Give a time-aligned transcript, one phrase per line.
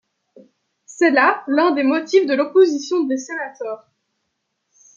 [0.87, 3.87] C'est là l'un des motifs de l'opposition des sénateurs.